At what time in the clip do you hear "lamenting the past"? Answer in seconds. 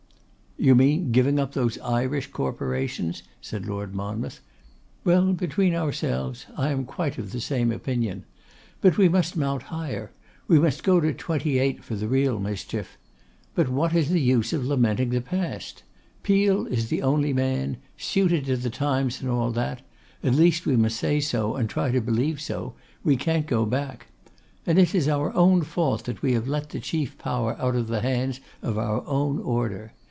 14.67-15.81